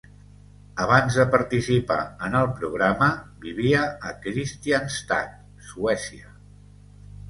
Abans 0.85 1.17
de 1.19 1.25
participar 1.35 1.99
en 2.29 2.39
el 2.41 2.49
programa, 2.57 3.11
vivia 3.47 3.85
a 4.13 4.17
Kristianstad, 4.27 5.41
Suècia. 5.73 6.39